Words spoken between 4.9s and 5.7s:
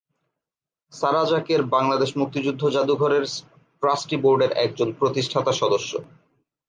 প্রতিষ্ঠাতা